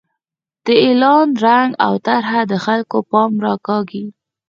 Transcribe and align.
د 0.65 0.67
اعلان 0.85 1.27
رنګ 1.45 1.69
او 1.85 1.93
طرحه 2.05 2.41
د 2.51 2.53
خلکو 2.65 2.97
پام 3.11 3.31
راکاږي. 3.45 4.05